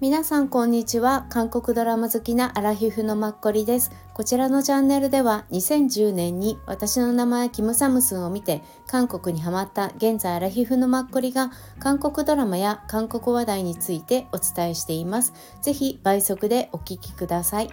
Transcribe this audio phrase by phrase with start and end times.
[0.00, 1.26] 皆さんこんにちは。
[1.28, 3.92] 韓国ドラマ好きなアラヒフのマッコリです。
[4.14, 11.50] こちらのチャンネルでは2010年に私の名前キムサムスンを見て韓国にハマった現在アラヒフのマッコリが
[11.80, 15.34] 韓国ドラマや韓国話題についてお伝えしています。
[15.60, 17.66] ぜひ倍速でお聞きください。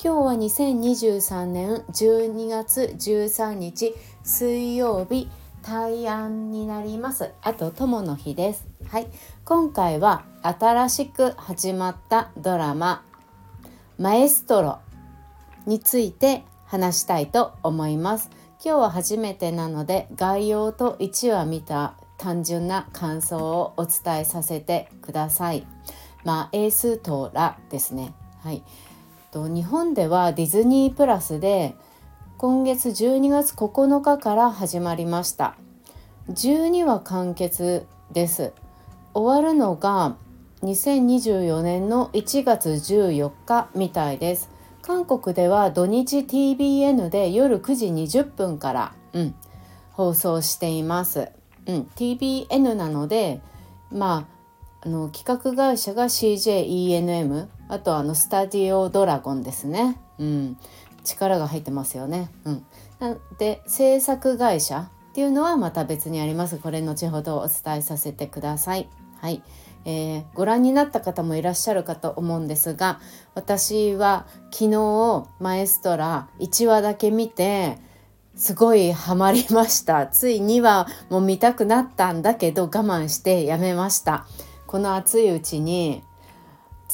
[0.00, 5.28] 今日は2023年12月13日水曜日
[5.62, 7.32] 大安になります。
[7.42, 8.68] あと友の日です。
[8.86, 9.08] はい。
[9.44, 13.04] 今回は新しく始まったドラマ
[13.98, 14.78] マエストロ
[15.66, 18.30] について話したいと思います。
[18.64, 25.66] 今日は初めてなので概要と1話見た単純な感想をお伝えさせてください。
[26.24, 28.12] マエストラですね。
[28.42, 28.62] はい。
[29.30, 31.76] と日本ではディズニープラスで
[32.38, 35.54] 今月12月9日から始まりました。
[36.28, 38.52] 12話完結です。
[39.14, 40.16] 終わるのが
[40.62, 44.48] 2024年の1月14日みたいです
[44.80, 49.34] 韓国では土日 TBN で夜9時20分から、うん、
[49.92, 51.30] 放送しています、
[51.66, 53.40] うん、TBN なので
[53.90, 54.32] まあ
[54.84, 60.56] あの企画会社が CJENM あとあのスタディオドラゴンですね、うん、
[61.04, 62.30] 力が入ってますよね。
[62.44, 62.64] うん、
[63.38, 66.58] で制作会社っていうのはまた別にあります。
[66.58, 68.88] これ後ほどお伝えさせてください。
[69.22, 69.40] はい、
[69.84, 72.98] えー、ご覧になった方もいらっしゃるかと思うんですが
[73.36, 77.78] 私は昨日マエストラ1話だけ見て
[78.34, 80.06] すごいハマりました。
[80.06, 84.26] つい2話も見たくなったんだけど我慢してやめました。
[84.66, 86.02] この熱いうちに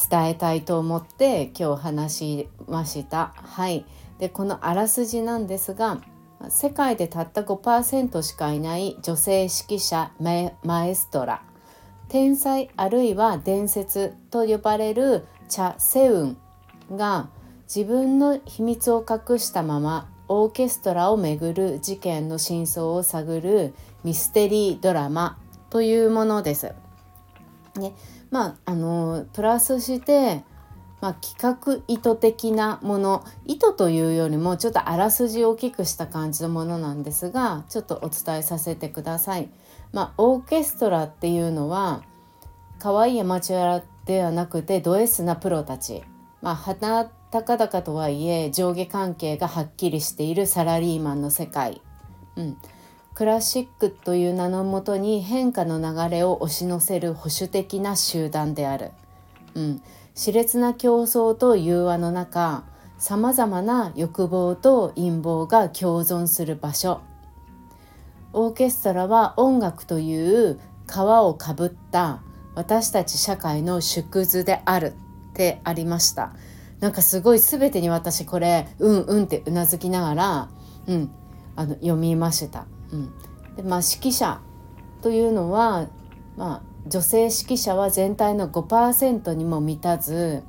[0.09, 3.33] 伝えたいと思って今日話しました。
[3.35, 3.85] はい。
[4.19, 6.01] でこのあらすじなんですが
[6.49, 10.11] 世界でたった5%しかいない女性指揮者
[10.63, 11.41] マエストラ。
[12.09, 16.37] 天才あるいは伝説と呼ばれるチャ・セウン
[16.91, 17.29] が
[17.73, 23.73] 自分の秘密を隠したままオーケストラをめぐる事件の真相を探る
[24.03, 25.37] ミステリードラマ
[25.69, 26.73] というものです。
[27.75, 27.93] ね、
[28.31, 30.43] まああのプラスして、
[31.01, 39.49] まあ、企画意図的なもの意図というよりもちょっとあらすじを大きくした感じのものなんですがちょっとお伝えさせてください。
[39.91, 42.03] まあ、オーケストラっていうのは
[42.79, 46.03] 可愛いアマチュアではなくてド S なプロたち、
[46.41, 51.81] まあ、鼻高々とはいえ上下関係がはっきりしているサラリーマンの世界。
[52.35, 52.57] うん。
[53.13, 58.91] クラシックという名のもとに変化の流れを押し乗せる保守的な集団である、
[59.55, 59.81] うん、
[60.15, 62.63] 熾烈な競争と融和の中
[62.97, 67.01] さまざまな欲望と陰謀が共存する場所。
[68.33, 72.21] オーケストラは音楽という皮をかぶった
[72.55, 74.93] 私たち社会の縮図である
[75.31, 76.33] ってありました。
[76.79, 80.49] なんかすごい全てに私これうんうんってうなずきながら、
[80.87, 81.11] うん、
[81.55, 82.65] あの読みました。
[82.91, 83.13] うん、
[83.55, 84.41] でまあ指揮者
[85.01, 85.89] というのは、
[86.37, 90.43] まあ、女性指揮者は全体の5%にも満たず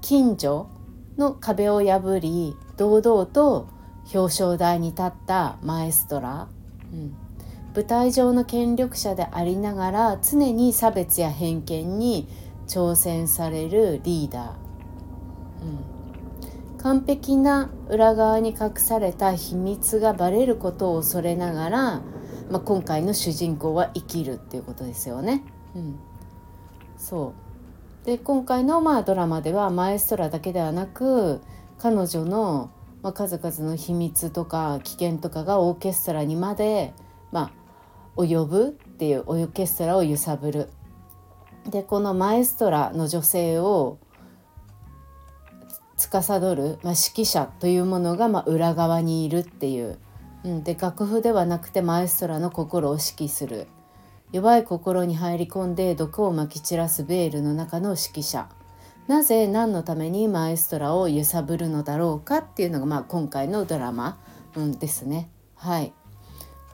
[0.00, 0.68] 近所
[1.16, 3.68] の壁を破り堂々と
[4.14, 6.48] 表彰台に立ったマエストラ、
[6.92, 7.14] うん、
[7.74, 12.28] 舞台上の権力者でありながら常に差別や偏見に
[12.66, 14.48] 挑戦されるリーダー、う
[16.74, 16.78] ん。
[16.78, 22.02] 完璧な裏側に隠された秘密がバレることを恐れながら、
[22.50, 25.42] まあ、今回の主人公は生きるっていうことですよね。
[25.74, 25.98] うん、
[26.96, 27.34] そ
[28.04, 28.06] う。
[28.06, 31.40] で今回のまあドラマではマエストラだけではなく
[31.78, 32.70] 彼女の、
[33.02, 36.92] まあ、数々の秘密とか危険とかがオーケストラにまで、
[37.30, 37.52] ま
[38.16, 40.68] あ、及ぶっていうオーケストラを揺さぶる。
[41.70, 43.98] でこのマエストラの女性を
[45.96, 49.98] 司る、まあ、指揮者というものがまあ裏側にいるっていう、
[50.44, 53.66] うん、で楽譜ではなくてマエストラの心を指揮する。
[54.30, 58.48] 弱い心に入り込んで毒をまき散らすベールの中の指揮者。
[59.08, 64.20] なぜ何のためにマエストラを揺さぶるのだろうかっていうのが、まあ、今回のドラマ、
[64.54, 65.30] うん、ですね。
[65.56, 65.92] はい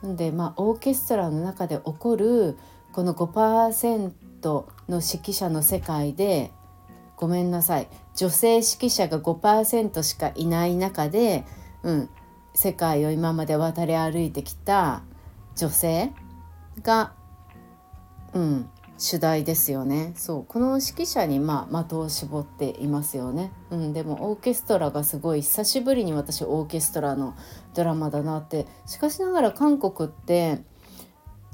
[0.03, 2.57] でまあオーケストラの中で起こる
[2.91, 4.11] この5%
[4.43, 6.51] の指揮者の世界で
[7.17, 11.45] ごめんなさい女性指揮者が5%しかいない中で、
[11.83, 12.09] うん、
[12.53, 15.01] 世界を今まで渡り歩いてきた
[15.55, 16.11] 女性
[16.83, 17.13] が、
[18.33, 20.13] うん、主題ですよね。
[20.15, 20.45] そう。
[20.45, 27.35] この指揮者に、まあ、的を絞っていますよね、うん、でもオーケストラがすごい久しぶりに私オーケストラの
[27.73, 28.65] ドラマだなって。
[28.85, 30.59] しかしながら韓国って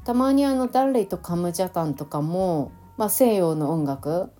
[0.04, 4.30] たまにあのダンレイとカムジャタンとかも、まあ、西洋の音楽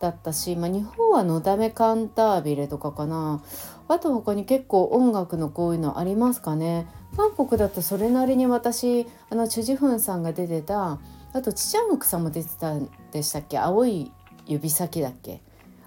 [0.00, 3.42] だったし、まあ、日本は「のだめカンタービレ」とかかな。
[3.88, 6.86] あと他に結構音楽のこういうのありますかね。
[7.16, 10.98] 韓国だとそれなりに私あのチュジフンさんが出てた
[11.32, 13.58] あとチチャンウクさんも出てたんでしたっけ？
[13.58, 14.10] 青い
[14.46, 15.42] 指先だっけ？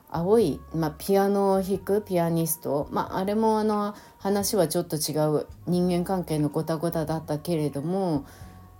[0.09, 8.25] 青い、まあ、ピアノを弾くピアニスト、まあ、あれもあの話はちょっと違う人間関係のごたごただったけれども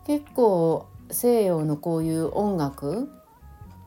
[0.06, 3.10] 結構西洋のこういう音楽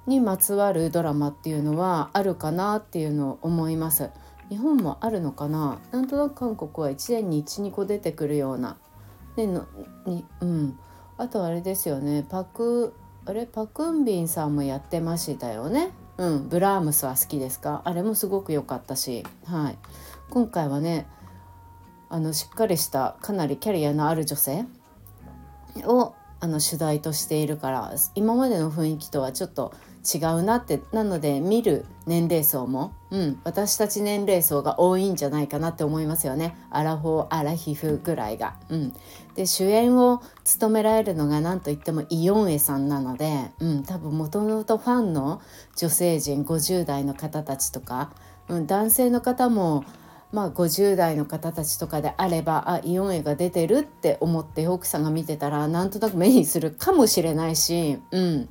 [0.07, 4.11] にまつわるドラマっていうのはあるかなっていうのを思います。
[4.51, 5.79] 日本もあるのかな？
[5.91, 8.77] なんとなく韓国は1年に12個出てくるような。
[9.37, 9.67] での
[10.07, 10.79] にうん、
[11.17, 12.25] あとあれですよね。
[12.29, 12.95] パク
[13.27, 13.47] あれ？
[13.47, 15.91] パクンビンさんもやってましたよね。
[16.17, 17.83] うん、ブラームスは好きですか？
[17.85, 19.79] あれもすごく良かったし、はい、
[20.31, 21.07] 今回はね
[22.09, 24.67] あのしっかりしたかなりキャリアのある女性
[25.85, 29.73] をあの主題としているから今までの雰囲気とはちょっと
[30.05, 30.83] 違うなって。
[30.93, 36.55] なので見る年齢層も、うん、私たち年齢層が多いんじゃないかなって思いますよね。
[36.71, 38.57] アラフォーアラヒフぐらいが。
[38.69, 38.95] うん、
[39.35, 45.43] で主演を務められるのが何といってもイ・ヨンエさんなので、うん、多分もともとファンの
[45.77, 48.13] 女性陣50代の方たちとか、
[48.49, 49.85] うん、男性の方も
[50.33, 58.49] まあ、50代の方たちとかであればあイオン絵が出てるって思って奥さんが見てたらなんとなく目にするかもしれないし、うん、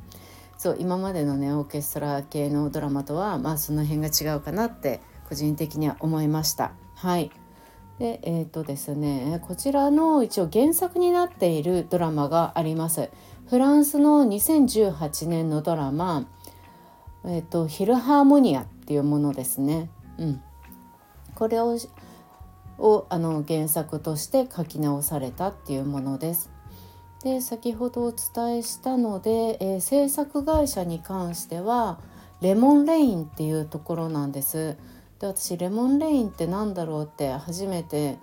[0.58, 6.72] そう今までのねオーケストラ系のドラマとはまあその辺が違うかなって個人的には思いました。
[6.96, 7.32] はい
[8.04, 13.10] でえーとですね、こちらの一応原作になっているドラマがあります。
[13.48, 16.28] フランスの2018年のドラマ
[17.24, 19.90] 「えーと、ヒルハーモニア」っていうものですね。
[20.18, 20.42] うん、
[21.34, 21.78] これを
[22.78, 26.50] をあの原作として書き直されたっていうものです。
[27.24, 32.00] で先ほどお伝えしたので、えー、制作会社に関しては
[32.42, 34.76] レモンレインっていうところなんです。
[35.24, 38.18] で私レモンレインって何だろうって初めて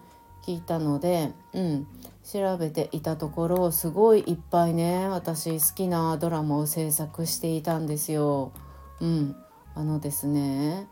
[0.44, 1.86] 聞いたので、うん、
[2.30, 8.52] 調べていたところすごいいっぱいね私好きなドラマを制作していたんですよ。
[9.00, 9.34] うん、
[9.74, 10.88] あのですね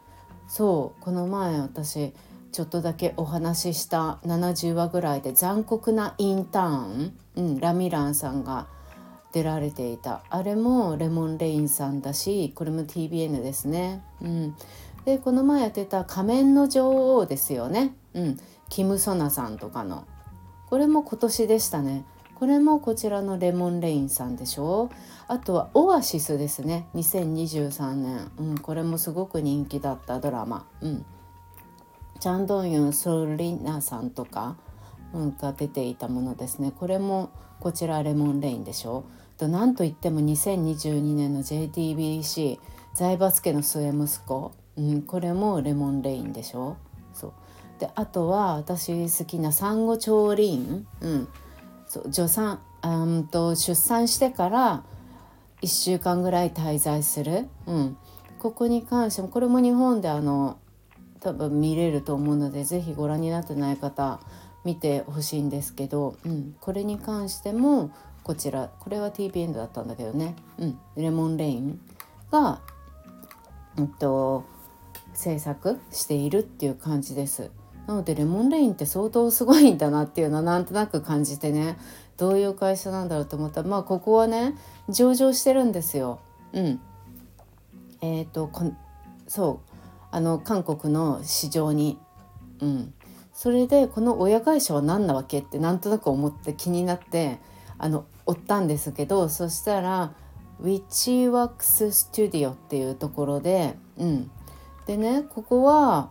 [0.46, 2.14] そうこの前私
[2.52, 8.66] ちょっとだけお話しした70話ぐらいで残酷なインターン、うん、ラミランさんが
[9.32, 14.02] 出られていたあれもレモンレインさんだしこれも TBN ですね。
[14.22, 14.56] うん、
[15.04, 17.94] でこの前やってた「仮面の女王」ですよね。
[18.14, 18.36] うん、
[18.68, 20.04] キム・ソナさんとかの。
[20.68, 22.04] これも今年でしたね。
[22.34, 24.90] これもこちらのレモンレインさんでしょ。
[25.26, 26.86] あとはオアシスですね。
[26.94, 31.04] 2023年、うん、これもすごく人気だったドラマ、うん、
[32.20, 34.56] チャンドンユン・ソルリナさんとか、
[35.12, 36.70] うん、が出ていたものですね。
[36.70, 37.30] これも
[37.60, 39.04] こちらレモンレインでしょ。
[39.36, 42.58] となんといっても2022年の JTBC
[42.94, 46.76] 財閥家の末息子、うん、これもレモンレインでしょ？
[47.12, 47.32] そう。
[47.80, 51.28] であとは私好きな産後長輪、うん、
[51.86, 52.88] そう助産う
[53.20, 54.84] んと出産してから
[55.62, 57.96] 1週間ぐらい滞在する、うん、
[58.38, 60.58] ここに関してもこれも日本であの
[61.20, 64.20] 多分見れると思うので是非ご覧になってない方
[64.64, 67.90] 見てほしいんですけど、うん、これに関しても
[68.22, 71.80] こちらこれは TPN だったんだけどね、うん、レモンレイン
[72.30, 72.60] が、
[73.76, 74.44] うんと、
[75.18, 77.50] 制作しているっていう感じです。
[77.88, 81.76] なのでレモンレインって相当すごいんだなっていうのはなんとなく感じてね
[82.18, 84.54] どういう会社なんだろうと思ったらまあここはね
[84.88, 86.20] 上場してるんですよ。
[86.52, 86.80] うん、
[88.00, 88.48] えっ、ー、と
[89.26, 89.74] そう
[90.12, 91.98] あの韓国の市場に。
[92.60, 92.92] うん、
[93.32, 97.38] それでこの親会社は何なわけってなんとなく思って気になって
[97.78, 100.12] あの追ったんですけどそしたら
[100.60, 104.30] ウィッチワックススタジオっていうところで、うん、
[104.88, 106.10] でねここは、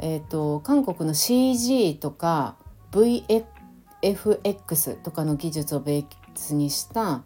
[0.00, 2.56] えーと、韓国の CG とか
[2.90, 7.24] VFX とかの技術をベースにした、ま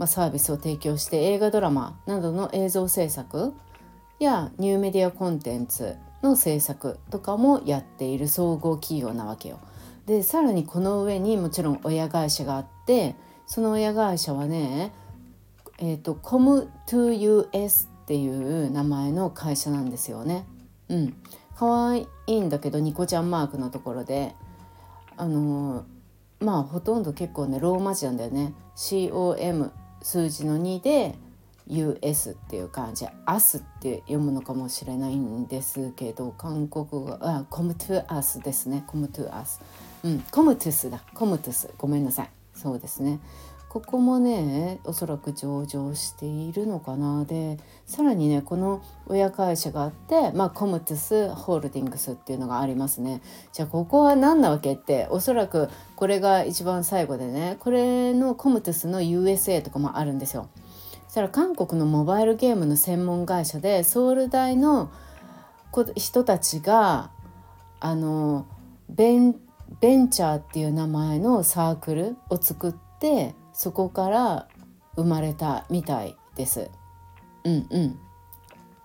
[0.00, 3.54] あ、サービスを提供して映画ドラマなどの映像制作
[4.18, 9.60] やニューメディアコンテンツの制作とかもやっている総合企業なわけよ。
[10.04, 13.16] でさらにこの上にもちろん親会社があって
[13.46, 14.92] その親会社はね
[15.78, 20.46] えっ、ー、と Com2US っていう名前の会社なんですよね。
[20.88, 21.14] うん、
[21.54, 24.34] 可愛いんだけどニコちゃんマークのところで。
[25.18, 28.54] あのー、まあほとんど結構ねローマ字なんだよね。
[28.76, 31.16] COM 数字の2で
[31.66, 38.84] US っていう感じ「アス」って読むのかもしれないんですけど韓国語あコムトゥアスですね。
[38.86, 39.60] コムトゥアス。
[40.02, 40.20] うん。
[40.30, 41.02] コムトゥスだ。
[41.12, 41.70] コムトゥス。
[41.76, 42.30] ごめんなさい。
[42.54, 43.20] そうですね。
[43.68, 47.24] ここもねおそらく上場しているのかな。
[47.26, 53.20] でさらにねこの親会社があってまあコムトゥスホールディングスっていうのがありますね。
[53.52, 60.48] じゃあここは何なわけっておそらくこれが一番最後でねこれのコムトゥスの USA とかもあるんですよ。
[61.06, 64.90] そしたら韓国のモバイルゲームの専門会社でソウル大の
[65.94, 67.10] 人たちが
[67.80, 68.46] あの
[68.88, 69.36] ベン
[69.80, 74.46] ベンチャーっていう名前のサークルを作ってそこから
[74.94, 76.70] 生まれたみたいです。
[77.42, 77.98] うんうん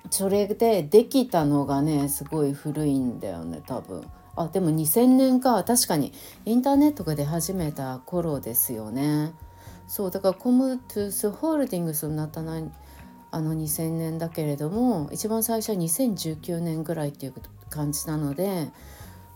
[0.09, 4.03] それでできたのがねすごい古いんだよね多分。
[4.35, 6.11] あでも2000年か確かに
[6.45, 9.33] インターネットが出始めた頃ですよね。
[9.87, 12.67] そうだからコムトゥースホールディングスになったのは
[13.29, 17.33] あの2000年だけれども一番最初は2019年ぐらいっていう
[17.69, 18.69] 感じなので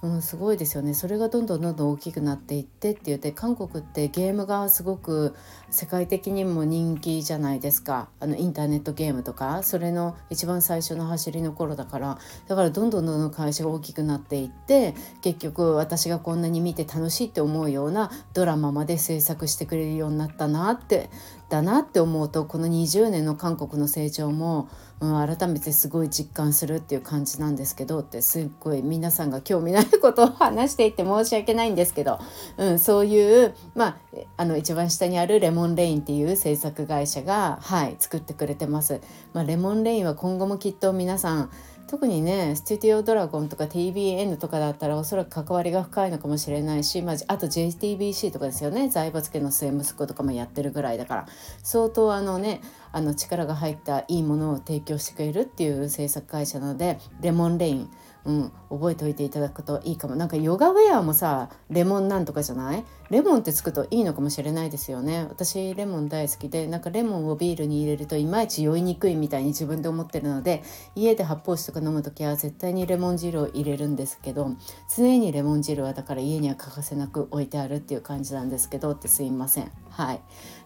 [0.03, 0.93] うん、すごいですよね。
[0.93, 5.33] それがどんどんどんどん大きくなっていってって言って韓国ってゲームがすごく
[5.71, 8.09] 世界的にも人気じゃないですか。
[8.19, 9.63] あのインターネットゲームとか。
[9.63, 12.19] それの一番最初の走りの頃だから。
[12.47, 21.09] だからどんどんどんどん会社が大きくなっていって結局私がこんなに見て楽しいって思うようなドラマまで制作してくれるようになったなって
[21.49, 24.67] だなって思うとこの20年の韓国の成長も、
[24.99, 32.19] うん、改めてすごい実感するっていう感じなんですけどってすっごい皆さんが興味ないことを話していて申し訳ないんですけど、
[32.57, 33.97] うん、そういうまあ
[34.35, 38.99] あの一番下にあるレモンレインっていう制作会社がはい作ってくれてます。
[39.33, 41.49] まあ、レモンレインは今後もきっと皆さん
[41.87, 48.89] 特にねステュディオドラゴンとか TBN とかだったらおそらく関わりが深いのかもしれないし、まあ、あと JTBC とかですよね。
[48.89, 51.27] 財閥家の末息子とかもやってるぐらいだから
[51.63, 57.89] 相当あのねあの力が入ったいいものを提供してくれるっていう制作会社なのでレモンレイン
[58.27, 60.15] うん、覚えておいていただくといいかも。
[60.17, 62.83] なんかヨガウェアもさレモンなんとかじゃない？
[63.09, 65.25] レモンってつくといいのかもしれないですよね。
[65.29, 70.61] 私レモン大好きでなんかレモンをビールに入れるといまいち酔いにくいみたいに自分で思ってるので
[70.93, 74.51] 家で発泡酒とか飲む時は絶対にレモン汁を入れるんですけど
[74.93, 79.71] 常にレモン汁はだから家には欠かせなく置いてあるっていう感じなんですけどってすいません。
[79.89, 80.21] はい。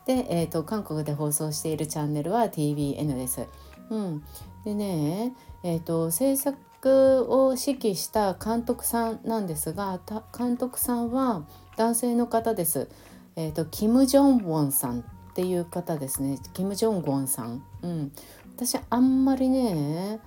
[0.07, 3.47] で、えーと、韓国で放送しているチャンネルは TBN です。
[3.91, 4.23] うん。
[4.65, 6.57] でねえーと制作
[6.89, 9.99] を指揮した監督さんなんですが
[10.37, 11.45] 監督さんは
[11.77, 12.89] 男性の方です。
[13.35, 17.63] えーと、キム・ジョンウォンさんっていう方ですねキム・ジョンウォンさん。
[17.81, 18.11] うん、
[18.55, 20.19] 私あんまりね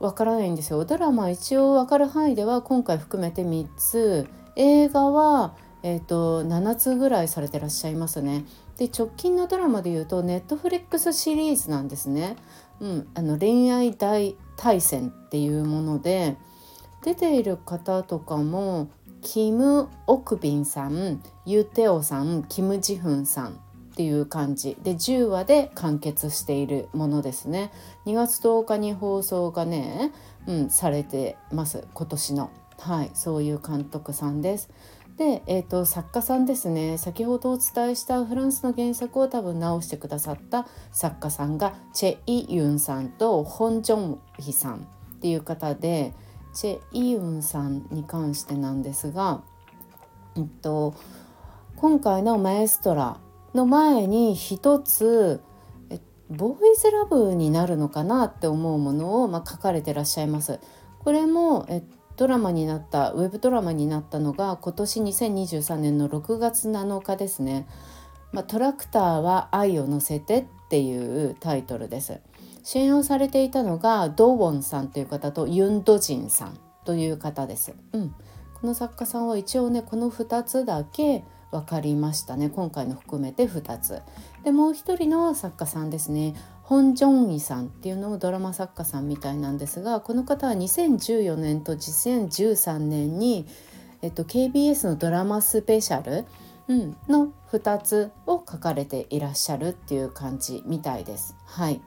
[0.00, 0.84] わからないんですよ。
[0.84, 8.44] ドラマ一応わかる範囲では今回含めて3つ映画は、えーと、7つぐらいされてらっしゃいますね。
[8.78, 12.36] で直近のドラマでいうとネットフレックスシリーズなんですね。
[12.80, 16.36] うん、あの恋愛大対戦っていうもので
[17.02, 18.90] 出ている方とかも
[19.22, 23.52] キム・オクビンさんユテオさんキム・ジフンさんっ
[23.96, 24.76] ていう感じ。
[24.82, 27.72] で10話で完結しているものですね。
[28.04, 30.12] 2月10日に放送がね、
[30.46, 31.86] うん、されてます。
[31.94, 32.50] 今年の。
[32.78, 34.70] はいそういう監督さんです。
[35.20, 44.78] で、えーと、作家さんですね先ほどお伝えしたフランスの原作を多分直してくださった作家さんがチェ・イユンさんとホン・ジョンヒさんっ
[45.20, 46.14] ていう方で
[46.54, 49.42] チェ・イユンさんに関してなんですが、
[50.36, 50.94] えっと、
[51.76, 53.18] 今回の「マエストラ」
[53.52, 55.42] の前に一つ
[56.30, 60.60] ボーイズラブになるのかなって思うものを、まあ、書かれてらっしゃいます。
[61.00, 61.82] これも、えっ
[62.20, 67.66] ドラマになったウェブドラマになったのが今年2023年の6月7日ですね。
[68.30, 72.20] まあ、トラクターは愛を乗せてっていうタイトルです。
[72.62, 77.72] 主演をされていたのがドーウォンさんという方とユン・ドジンさんという方です。
[77.94, 78.14] うん、
[78.60, 84.02] この作家さんは一応ねこの2つだけ分かりましたね今回の含めて2つ。
[84.44, 86.34] でもう一人の作家さんですね
[86.70, 93.44] 本ジョンイさんっていうのもドラマ作家さんみたいなんですがこの方は2014年と2013年に、
[94.02, 96.26] えっと、KBS のドラマスペシャル、
[96.68, 101.34] うん、の2つを書かれていらっしゃるっていう感じみたいです。
[101.44, 101.82] はい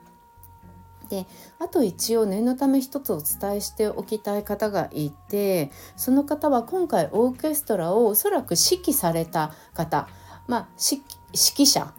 [1.08, 1.26] で
[1.58, 10.08] あと一応念のため一つお伝えしておきたい方がいてその方は今回オーケストラをおそらく指揮された方
[10.46, 11.92] まあ指揮者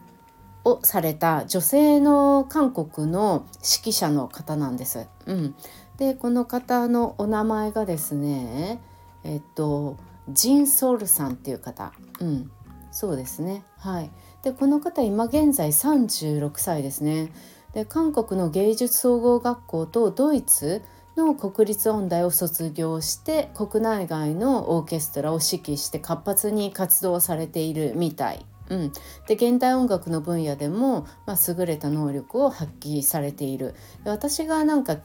[0.66, 5.06] をされた女性の韓国の指揮者の方なんです。
[5.26, 5.54] うん、
[5.96, 8.80] でこの方のお名前がですね
[9.22, 9.96] えっと
[10.28, 12.50] ジン・ソウルさんっていう方、うん、
[12.90, 13.62] そうですね。
[13.78, 14.10] はい。
[14.42, 17.30] でこの方今現在36歳ですね。
[17.72, 20.82] で韓国の芸術総合学校とドイツ
[21.16, 28.44] の国立音大を卒業して国内外のオーケストラを指揮して活発に活動されているみたい。
[28.68, 28.92] うん、
[29.28, 34.96] で現代音楽の分野でも、まあ、優れた能力を発揮されている私がなんか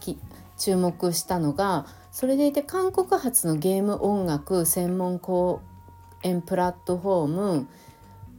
[0.57, 5.61] 注目したのがそれでいて韓国発のゲーム音楽専門公
[6.23, 7.67] 演プラットフォーム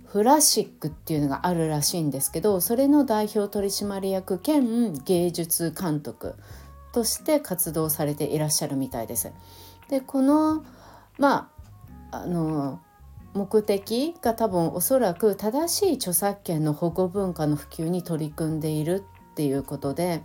[0.07, 6.35] フラシックっていうのがあるらしいんですけどそれの代表取締役兼芸術監督
[6.93, 9.33] として活動されていらっしゃるみたいです。
[9.89, 10.65] でこの
[11.19, 11.51] ま
[12.11, 12.81] ああの
[13.35, 20.23] 目的が多分おそらく正しい著作権の保護文化の普及に取り組んでいるっていうことで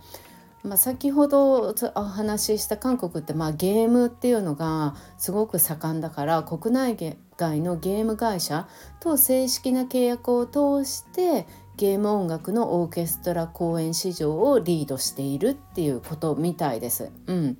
[0.64, 6.96] まあ、先ほどお話しした韓国ってまあゲームっていうのがすごく盛んだから国内
[7.36, 8.68] 外のゲーム会社
[9.00, 11.46] と正式な契約を通して
[11.76, 17.12] ゲーム音楽のオーケストラ公演市場をリードしているっていうことみたいです。
[17.26, 17.56] うん、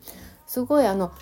[0.47, 1.13] すごいあの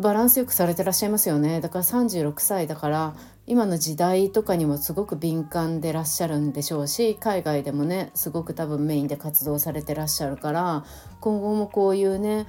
[0.00, 1.60] バランスよくされてらっしゃいますよね。
[1.60, 3.14] だから36歳だから
[3.46, 10.84] 今の時代とかにもすごく敏感でらっしゃるんでしょうし海外でもねすごく多分メインで活動されてらっしゃるから
[11.20, 12.46] 今後もこういうね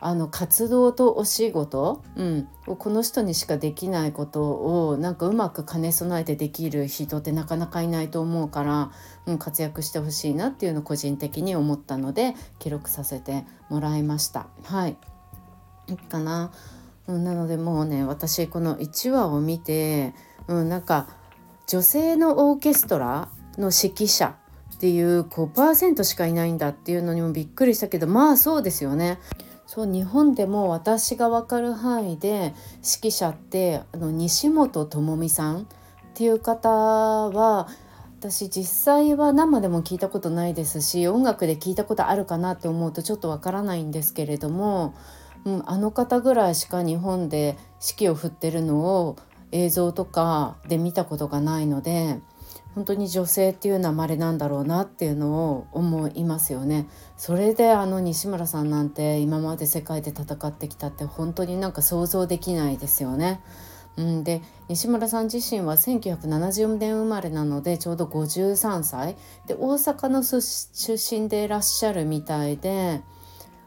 [0.00, 8.90] あの活動とお仕事、うん、この人にしかできないことをなんかうまく兼ね備えてできる人ってなかなかいないと思うから、
[9.26, 14.48] うん、活躍してほしいなっていうのを個人的に思ったので記録させてもらいました。
[14.64, 14.96] はい
[16.08, 16.52] かな。
[17.06, 20.14] なのでもうね私この1話を見て
[20.48, 21.08] うん、なんか
[21.66, 23.28] 女性のオーケストラ
[23.58, 24.36] の指揮者
[24.74, 29.18] っていう5%しかいないんだっていうのにもびっくりしたけどまあそうですよね。
[29.66, 35.64] そう日本でも私が分かる範囲で指揮者ってあの西本智美さんっ
[36.12, 37.68] ていう方は
[38.18, 44.94] 私実際は生でも聞いたことないですし音楽で聞いたことあるかなって思うとちょっとわからないんですけれども、
[45.44, 49.16] うん、あの方ぐらいしか日本で指揮を振ってるのを
[49.50, 52.18] 映像とかで見たことがないので
[52.74, 56.88] 本当に女性っていうのは稀なんだろうなっていうのを思いますよね。
[57.18, 63.42] それであの西村さんなんて今まで世界で戦ってきたって本当になんか想像できないですよね。
[63.98, 69.16] うん、で西村さん自身は1970年生まれなのでちょうど53歳
[69.46, 73.02] で大阪の出身でいらっしゃるみたいで。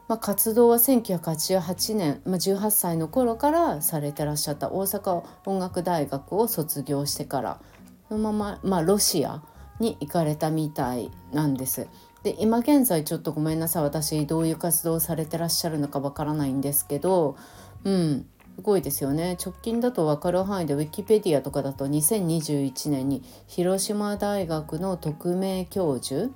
[0.07, 4.71] まあ、活動は1988年、まあ、18歳の頃からされてらっしゃった。
[4.71, 7.59] 大阪音楽大学を卒業してから
[8.07, 9.41] そのまま、まあ、ロシア
[9.79, 11.87] に行かれたみたいなんです。
[12.23, 13.83] で今現在ちょっとごめんなさい。
[13.83, 17.35] 私どういう活動をされてらっしゃるのかわからないんですけど
[17.83, 19.37] うんすごいですよね。
[19.43, 26.31] 直近だと分かる範囲でウィキペディアとかだと2021年に広島大学の特命教授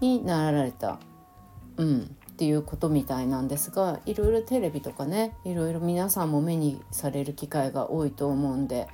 [0.00, 0.98] になられた、
[1.76, 8.88] うん、っていうことみたいなんですがいろいろテレビとかねいろいろ皆さんも目にされる機会が多いと思うんで、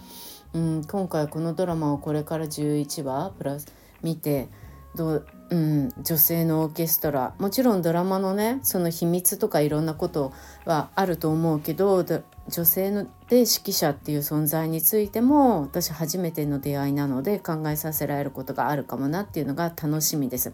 [0.52, 4.48] うん、今回このドラマをこれから11話プラス見て
[4.96, 10.32] どう、ん、女性のオーケストラもちろんドラマのねその秘密とかいろんなこと
[10.64, 12.04] はあると思うけど
[12.48, 20.52] 女性ので指揮者っていう存在についても私初めての出会いなので考えさせられることがあるかもなっていうのが楽しみです。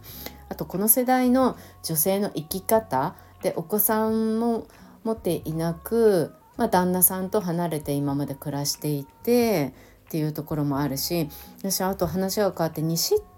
[0.48, 4.66] あとこの世代の女性の生き方でお子さんも
[5.04, 9.74] 持っていなく、まあ、旦那さんと離れて今まで暮らしていて
[10.06, 11.28] っていうところもあるし
[11.58, 13.31] 私あと話が変わって西って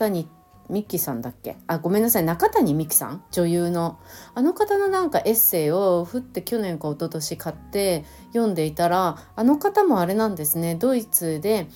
[0.00, 0.28] 谷
[0.68, 1.56] ミキさんだっけ？
[1.66, 2.24] あごめんなさい。
[2.24, 3.24] 中谷美紀さん？
[3.32, 3.98] 女優の。
[4.34, 10.76] あの方のなんかエッセイをふって去年か一昨年買って読んでいたらあの方もあれなんですね。
[10.76, 11.66] ドイツで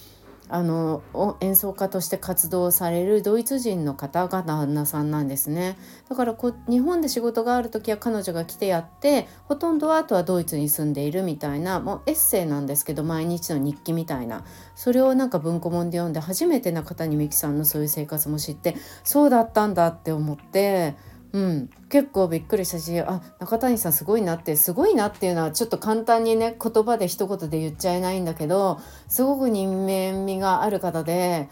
[0.55, 1.03] あの
[1.41, 5.77] 演奏家として活動されるドイツ人の方が旦那さんなんですね
[6.09, 14.45] だからこ日本で仕事がある時は彼女が来てやってほとんどはあとはドイツに住んでいるみたいなもうエッセイなんですけど毎日の日記みたいな
[14.77, 20.95] それをなんか文庫本で読んで初めて中谷美紀さんのそういう生活も知ってそうだったんだって思って。
[21.35, 31.49] うん、結構びっくりしたしあ中谷さんすごいなってすごいなっていうのはちょっと簡単にね言葉で一言で言っちゃえないんだけどすごく人間味がある方で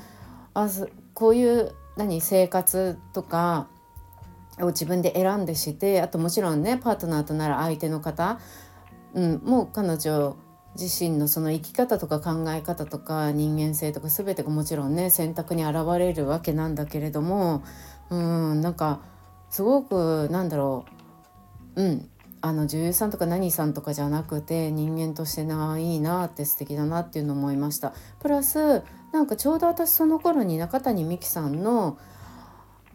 [0.54, 0.68] あ
[1.14, 3.66] こういう何生活とか
[4.60, 8.38] を自分で選んでしてあともちろんねパートナーとなる相手の方、
[9.14, 10.36] うん、もう彼女
[10.76, 17.64] 自身のその生き方とか考え方とか人間性とか全てがもちろんね選択に現れるわけなんだけれども
[18.10, 19.00] うんなんか
[19.52, 20.86] すごくなんだろ
[21.76, 21.82] う。
[21.82, 22.08] うん。
[22.40, 27.92] あの女優さんとか何さんとかじゃなくて人間としてないいなって素敵だなっていうのを思いました。
[28.18, 31.98] プラスなんかちょうど私その頃に中谷美紀さんの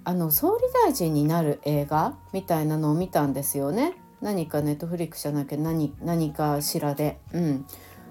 [0.03, 3.93] あの総理大臣になる映画みたいなのを見たんですよね。
[4.19, 7.19] 何かネットフリックじゃなきゃ何何かしらで。
[7.33, 7.65] うん。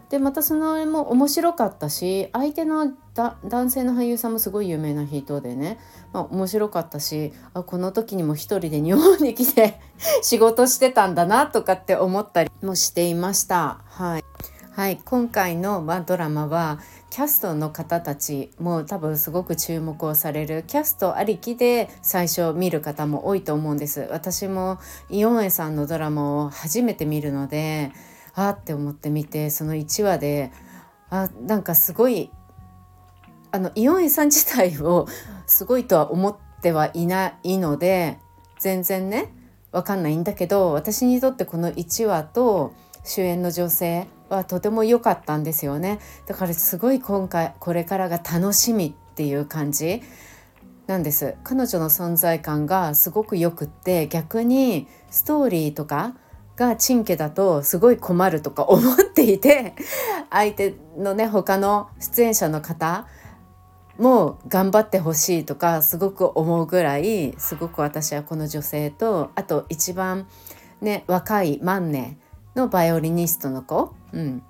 [0.08, 5.78] でまたそのも面白かったし相手の男性の俳優さんもすごい有名な人でね、
[6.12, 9.80] まあ、面白かったしあこの時にも一人で日本に来て
[10.22, 13.80] 仕事してたんだなとかって思ったりもしていました。
[13.88, 14.24] はい。
[14.76, 24.06] はい、今回の、まドラマはキャストの方たちも多分すごく注目をされるキャストありきで最初見る方も多いと思うんです。
[24.10, 27.90] 私もイオンエさんのドラマを初めて見るので
[28.37, 30.53] あって思って見てその1話で
[31.11, 32.31] あなんかすごい
[33.51, 35.09] あのイオンエさん自体を
[35.46, 38.18] すごいとは思ってはいないので
[38.59, 39.33] 全然ね
[39.72, 42.72] 分かんないんだけど私にとってこの1話と
[43.05, 46.01] 主演の女性はとても良かったんですよね。
[46.27, 50.03] だからすごい今回これからが楽しみっていう感じ
[50.88, 51.37] なんです。
[51.44, 56.16] 彼女の存在感がすごくよくって逆にストーリーとか
[56.56, 59.74] がチンケだとすごい困るとか思っていて
[60.30, 63.06] 相手のね他の出演者の方
[63.98, 70.26] も頑張ってほしいとかすごく思うぐらいすごく私はこの女性とあと一番
[70.80, 72.18] ね若い万年
[72.54, 74.42] のバイオリニストの子、うん、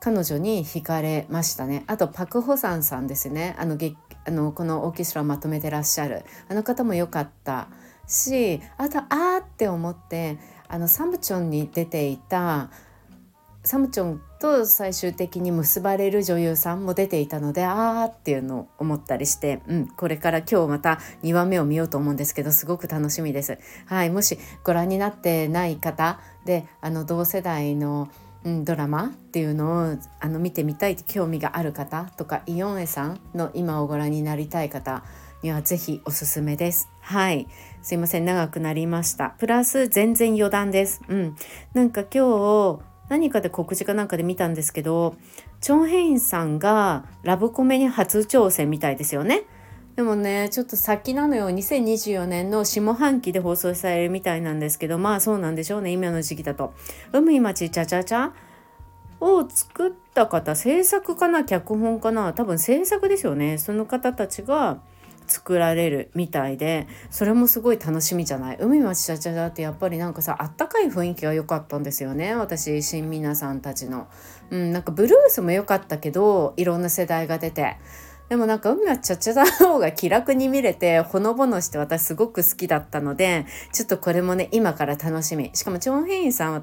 [0.00, 1.84] 彼女に惹かれましたね。
[1.86, 3.54] あとパク・ホサンさんですね。
[3.58, 3.76] あの
[4.26, 6.24] あのこのオーケストラをまとめてらっしゃる。
[6.48, 7.68] あの方も良かった
[8.06, 10.38] しあとあーって思って
[10.70, 12.70] あのサムチョンに出ていた
[13.62, 23.58] サムチョンと最終的に結ばれる女優さんも出ていたのであーっていうのを思ったりして、うん、これから今日また2話目を見ようと思うんですけどすごく楽しみです。
[23.84, 28.08] はい、もしご覧になってない方であの同世代の
[28.42, 35.04] うん、ドラマっていうのをあの見てみたい興味がある方とかイオンエさんの今をご覧になりたい方
[35.42, 36.90] にはぜひおすすめです。
[37.00, 37.48] はい。
[37.82, 38.24] すいません。
[38.24, 39.30] 長くなりました。
[39.38, 41.00] プラス全然余談です。
[41.08, 41.36] うん。
[41.72, 45.16] なんか今日何かで告示かなんかで見たんですけど
[45.60, 49.44] チョン・ヘインさんがラブコメに初挑戦みたいですよね。
[49.96, 56.72] でもねちょっと先なのよ2024年の下半期で放送されるみたいなんですけどまあそうなんでしょうね今の時期だと。
[57.12, 58.32] 海町ちゃちゃちゃ
[59.20, 61.44] を作った方制作かな？
[61.44, 62.32] 脚本かな？
[62.32, 64.80] 多分制作ですよねその方たちが
[65.30, 68.58] 作られるみたいでそれもすごい楽しみじゃない？
[68.60, 74.08] 海町ちゃちゃだってやっぱりなんかさあったかい雰囲気が良かったんですよね私新皆さんたちの。
[74.50, 77.76] うん、なんかブルースも良かったけどいろんな世代が出て。
[78.30, 85.50] でもなんか海はちゃちゃだの方が気楽に見れてほのぼのして私すごく好きだったのでちょっとこれもね今から楽しみ。
[85.52, 86.62] しかもチョン・ヘインさんは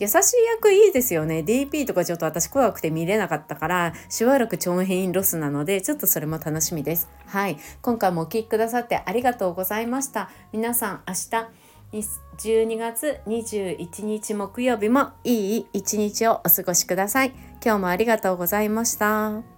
[0.00, 0.16] 優しい
[0.56, 1.44] 役いいですよね。
[1.46, 7.08] DP とかちょっと私怖くて見れなかったからしばらくチョン・ヘインロスなのでちょっとそれも楽しみです。
[7.26, 7.58] はい。
[7.80, 10.30] 今回もお聴きくださってありがとうございました。
[10.50, 11.46] 皆さん明日
[11.92, 17.32] 12月21日木曜日もいい一日をお過ごしください。
[17.64, 19.53] 今日もありがとうございました。